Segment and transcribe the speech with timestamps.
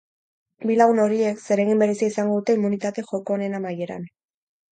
[0.69, 4.09] Bi lagun horiek zeregin berezia izango dute immunitate joko honen amaieran.